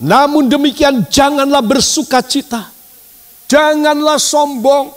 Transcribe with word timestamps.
Namun 0.00 0.48
demikian 0.48 1.04
janganlah 1.12 1.60
bersuka 1.60 2.24
cita. 2.24 2.72
Janganlah 3.44 4.16
sombong. 4.16 4.88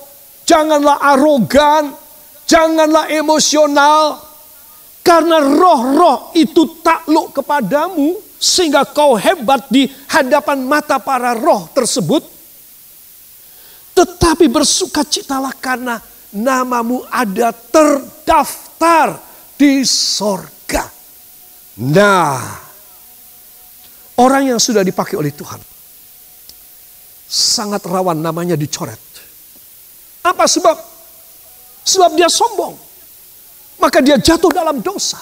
Janganlah 0.48 1.04
arogan. 1.04 1.92
Janganlah 2.48 3.12
emosional. 3.12 4.24
Karena 5.04 5.44
roh-roh 5.44 6.32
itu 6.40 6.80
takluk 6.80 7.36
kepadamu. 7.36 8.16
Sehingga 8.40 8.88
kau 8.88 9.20
hebat 9.20 9.68
di 9.68 9.92
hadapan 10.08 10.64
mata 10.64 10.96
para 11.04 11.36
roh 11.36 11.68
tersebut. 11.76 12.24
Tetapi 13.92 14.48
bersukacitalah 14.48 15.54
karena 15.60 16.00
namamu 16.32 17.04
ada 17.12 17.52
terdaftar 17.52 19.20
di 19.60 19.84
sorga. 19.86 20.90
Nah, 21.78 22.63
orang 24.20 24.54
yang 24.54 24.60
sudah 24.62 24.86
dipakai 24.86 25.18
oleh 25.18 25.34
Tuhan 25.34 25.62
sangat 27.34 27.82
rawan 27.90 28.22
namanya 28.22 28.54
dicoret. 28.54 29.02
Apa 30.22 30.46
sebab? 30.46 30.78
Sebab 31.84 32.14
dia 32.14 32.30
sombong. 32.30 32.78
Maka 33.82 34.00
dia 34.06 34.22
jatuh 34.22 34.54
dalam 34.54 34.80
dosa. 34.80 35.18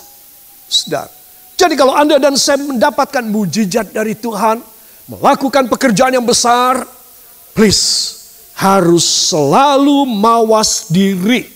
Sedar. 0.68 1.08
Jadi 1.56 1.74
kalau 1.80 1.96
Anda 1.96 2.20
dan 2.20 2.36
saya 2.36 2.60
mendapatkan 2.60 3.24
mujizat 3.24 3.96
dari 3.96 4.18
Tuhan, 4.20 4.60
melakukan 5.08 5.72
pekerjaan 5.72 6.20
yang 6.20 6.28
besar, 6.28 6.84
please 7.56 8.18
harus 8.60 9.32
selalu 9.32 10.06
mawas 10.06 10.92
diri. 10.92 11.48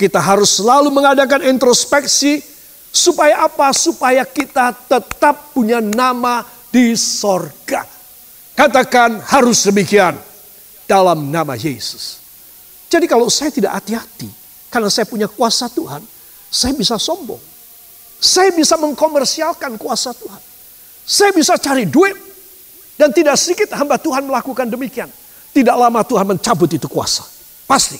Kita 0.00 0.16
harus 0.16 0.56
selalu 0.56 0.88
mengadakan 0.88 1.44
introspeksi 1.44 2.40
supaya 2.88 3.44
apa? 3.44 3.68
Supaya 3.76 4.24
kita 4.24 4.72
tetap 4.88 5.52
punya 5.52 5.84
nama 5.84 6.40
di 6.70 6.94
sorga. 6.94 7.84
Katakan 8.54 9.18
harus 9.26 9.66
demikian 9.66 10.14
dalam 10.86 11.30
nama 11.30 11.54
Yesus. 11.58 12.18
Jadi 12.90 13.06
kalau 13.06 13.30
saya 13.30 13.54
tidak 13.54 13.78
hati-hati, 13.78 14.26
karena 14.70 14.90
saya 14.90 15.06
punya 15.06 15.30
kuasa 15.30 15.70
Tuhan, 15.70 16.02
saya 16.50 16.74
bisa 16.74 16.98
sombong. 16.98 17.38
Saya 18.20 18.50
bisa 18.52 18.74
mengkomersialkan 18.76 19.78
kuasa 19.78 20.10
Tuhan. 20.14 20.42
Saya 21.06 21.30
bisa 21.32 21.56
cari 21.56 21.86
duit. 21.86 22.28
Dan 23.00 23.16
tidak 23.16 23.40
sedikit 23.40 23.72
hamba 23.72 23.96
Tuhan 23.96 24.28
melakukan 24.28 24.68
demikian. 24.68 25.08
Tidak 25.56 25.72
lama 25.72 26.04
Tuhan 26.04 26.36
mencabut 26.36 26.68
itu 26.68 26.84
kuasa. 26.84 27.24
Pasti. 27.64 27.96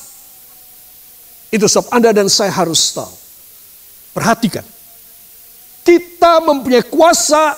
Itu 1.48 1.64
sebab 1.64 1.88
Anda 1.88 2.12
dan 2.12 2.28
saya 2.28 2.52
harus 2.52 2.92
tahu. 2.92 3.08
Perhatikan. 4.12 4.66
Kita 5.80 6.44
mempunyai 6.44 6.84
kuasa 6.84 7.56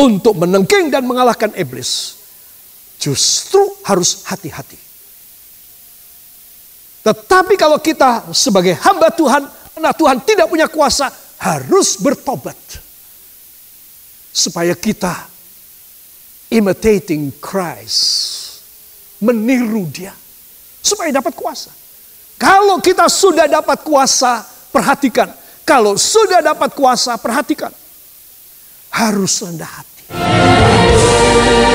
untuk 0.00 0.40
menengking 0.40 0.88
dan 0.88 1.04
mengalahkan 1.04 1.52
iblis. 1.52 2.16
Justru 2.96 3.60
harus 3.84 4.24
hati-hati. 4.24 4.76
Tetapi 7.00 7.54
kalau 7.56 7.80
kita 7.80 8.32
sebagai 8.32 8.76
hamba 8.80 9.08
Tuhan, 9.12 9.44
anak 9.76 9.94
Tuhan 9.96 10.16
tidak 10.24 10.48
punya 10.48 10.68
kuasa, 10.68 11.08
harus 11.40 11.96
bertobat. 12.00 12.56
Supaya 14.30 14.76
kita 14.76 15.28
imitating 16.52 17.40
Christ 17.40 18.60
meniru 19.20 19.84
dia 19.88 20.16
supaya 20.80 21.12
dapat 21.12 21.36
kuasa. 21.36 21.70
Kalau 22.40 22.80
kita 22.80 23.04
sudah 23.06 23.44
dapat 23.44 23.84
kuasa, 23.84 24.40
perhatikan. 24.72 25.28
Kalau 25.62 25.94
sudah 26.00 26.40
dapat 26.40 26.72
kuasa, 26.72 27.20
perhatikan. 27.20 27.70
Harus 28.90 29.44
rendah 29.44 29.68
hati. 29.68 29.89
Música 30.12 31.69